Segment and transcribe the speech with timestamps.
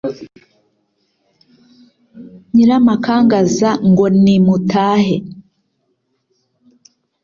[2.53, 5.17] Nyiramakangaza ngo nimutahe.